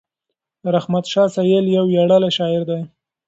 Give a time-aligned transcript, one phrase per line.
[0.75, 2.81] رحمت شاه سایل یو ویاړلی شاعر دی.